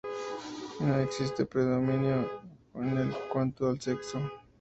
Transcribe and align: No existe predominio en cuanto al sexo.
No 0.79 0.99
existe 0.99 1.45
predominio 1.45 2.27
en 2.73 3.13
cuanto 3.31 3.67
al 3.69 3.79
sexo. 3.79 4.19